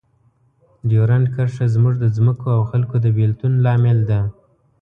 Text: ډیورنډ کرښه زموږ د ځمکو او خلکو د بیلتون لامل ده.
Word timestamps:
ډیورنډ 0.89 1.25
کرښه 1.33 1.65
زموږ 1.75 1.95
د 1.99 2.05
ځمکو 2.17 2.47
او 2.57 2.61
خلکو 2.71 2.95
د 3.05 3.07
بیلتون 3.17 3.53
لامل 3.65 3.99
ده. 4.09 4.19